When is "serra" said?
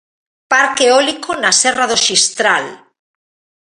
1.61-1.85